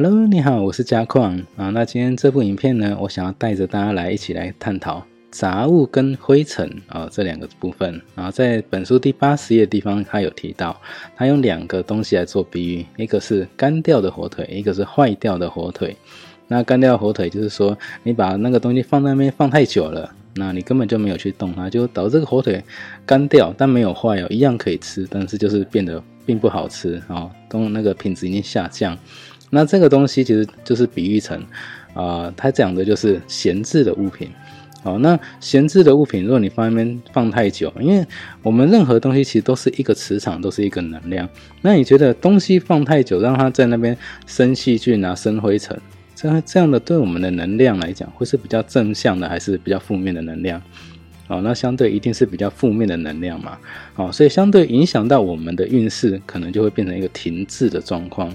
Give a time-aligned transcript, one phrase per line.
[0.00, 1.70] Hello，你好，我是嘉矿啊。
[1.70, 8.00] 那今天这部影片呢，我想要带着大家来一起来探讨杂物跟灰尘啊这两个部分。
[8.14, 10.80] 然后在本书第八十页的地方，他有提到，
[11.16, 15.96] 他用两个东西来做比喻，一个是干掉的火腿，一个是坏掉的火腿。
[16.46, 22.62] 那干掉火腿就是说，你把那个东西放在那边放太久了，那你根本就没有去动它，就导致这个火腿
[23.04, 28.96] 干掉，但没有坏哦，一样可以吃，但是就是变得并不好吃啊，都那个品质已经下降。
[29.50, 31.42] 那这个东西其实就是比喻成，
[31.94, 34.30] 啊，它讲的就是闲置的物品。
[34.80, 38.06] 好，那闲置的物品，如果你放那边放太久，因为
[38.42, 41.28] 我们任何东西其实都是一个磁场，都是一个能量。
[41.62, 45.76] 那你觉得东西放太久，让它在那边生细菌啊、生灰尘，
[46.14, 50.62] 这样这样的对我们的能量来讲，会是比较正向的，还是比较负面的能量？
[51.26, 53.58] 哦，那相对一定是比较负面的能量嘛。
[53.94, 58.32] 好，所以相对影响到我们的运势，可能就会变成一个停滞的状况。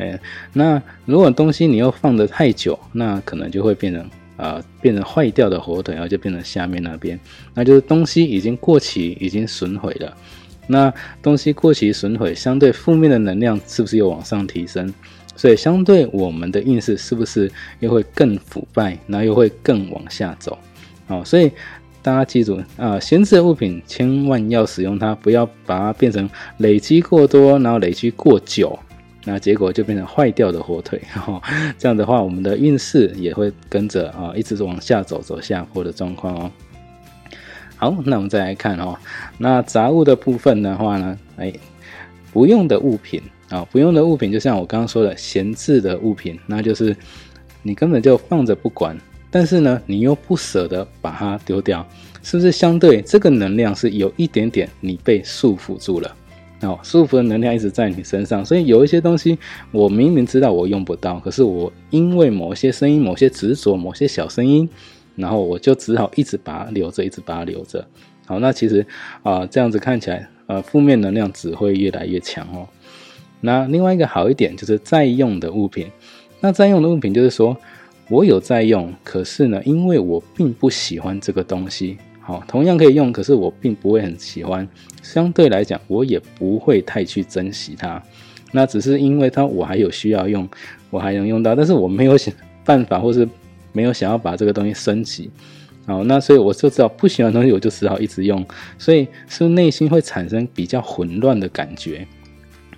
[0.00, 0.18] 哎，
[0.54, 7.20] 那如果东西你又放得太久，那可能就会变成啊，变成坏掉的火腿，然后就变成下面那边，
[7.52, 10.16] 那就是东西已经过期，已经损毁了。
[10.66, 14.92] 那东西过期损毁，相对负面的能量是不是又往上提升？
[15.36, 20.56] 所以相对我们的运势是不是又会更腐败，然后又会更往下走？
[21.06, 21.50] 好，所以
[22.02, 28.78] 大家记住啊，闲置的物品千万要使用它，不要把它变成累积过多，然后累积过久。
[29.24, 31.42] 那结果就变成坏掉的火腿， 哈，
[31.78, 36.50] 这样的话，我们的运势也会跟着啊，一直往下走，走下坡的状况哦。
[37.76, 38.96] 好，那我们再来看哦，
[39.38, 41.52] 那杂物的部分的话呢，哎，
[42.32, 46.96] 不用的物品啊，不用的物品，就像我刚刚说的闲置的物品，那就是
[47.62, 48.96] 你根本就放着不管，
[49.30, 51.86] 但是呢，你又不舍得把它丢掉，
[52.22, 56.16] 是不是相对这个能量是有一点点你被束缚住了？
[56.62, 59.38] 哦，束缚的能量一直在你身上，所以有一些东西，
[59.72, 64.68] 我明明知道我用不到，可是我因为某些声音、某些执着、某些小声音，
[65.16, 67.86] 然后我就只好一直把它留着，一直把它留着。
[68.26, 68.86] 好，那其实
[69.22, 72.68] 啊，这样子看起来，呃，负面能量只会越来越强哦。
[73.40, 75.86] 那另外一个好一点就是在用的物品，
[76.40, 77.56] 那在用的物品就是说
[78.10, 81.96] 我有在用，可是呢，因为我并不喜欢这个东西。
[82.20, 84.66] 好，同样可以用，可是我并不会很喜欢。
[85.02, 88.00] 相对来讲，我也不会太去珍惜它。
[88.52, 90.48] 那只是因为它我还有需要用，
[90.90, 92.32] 我还能用到，但是我没有想
[92.64, 93.28] 办法，或是
[93.72, 95.30] 没有想要把这个东西升级。
[95.86, 98.44] 好，那所以我就知道不喜欢的东西，我就只好一直用。
[98.78, 102.06] 所以是内心会产生比较混乱的感觉。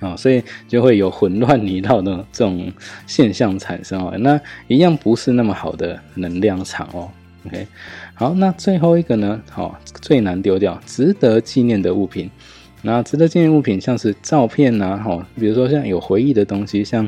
[0.00, 2.72] 啊，所以就会有混乱泥道的这种
[3.06, 4.16] 现象产生哦。
[4.18, 7.10] 那一样不是那么好的能量场哦。
[7.46, 7.66] OK，
[8.14, 9.40] 好，那最后一个呢？
[9.50, 12.30] 好，最难丢掉、值得纪念的物品。
[12.82, 17.04] 那值得纪念物品，像是照片呐，哈，比如说像有回忆的东西，像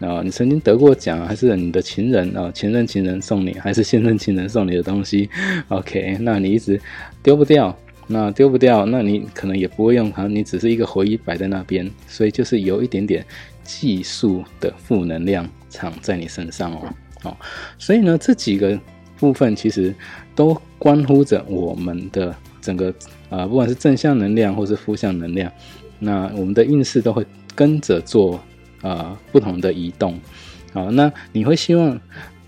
[0.00, 5.28] 啊，你曾经得过奖，还是你的情人啊，前任情人送你，还是现任情人送你的东西
[5.68, 6.80] ？OK，那你一直
[7.22, 7.74] 丢不掉，
[8.06, 13.24] 那丢不掉，那你可能也不会用它，你只是一个回忆摆在那边，所以就是有一点点
[13.64, 16.94] 技术的负能量场在你身上哦。
[17.22, 17.38] 好，
[17.78, 18.78] 所以呢，这几个。
[19.18, 19.94] 部分其实
[20.34, 22.92] 都关乎着我们的整个
[23.28, 25.50] 啊，不管是正向能量或是负向能量，
[25.98, 27.24] 那我们的运势都会
[27.54, 28.40] 跟着做
[28.82, 30.18] 啊不同的移动。
[30.72, 31.98] 好，那你会希望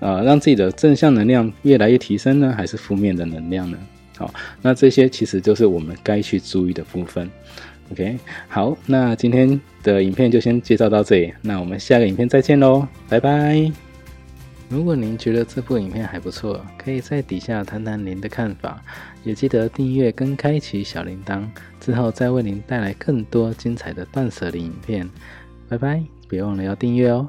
[0.00, 3.78] 啊让自己的正向能量越来越提升呢，还是负面的能量呢？
[4.18, 7.30] 好，那这些其实就是我们该去注意的部分。
[7.92, 13.85] OK，好，那今天的影片就先介绍到这里，那我们下个影片再见喽，拜拜。
[14.68, 18.82] 如果您觉得这部影片还不错，可以在底下谈谈您的看法，
[19.22, 21.46] 也记得订阅跟开启小铃铛，
[21.80, 25.08] 之后再为您带来更多精彩的断舍离影片。
[25.68, 27.28] 拜拜，别忘了要订阅哦。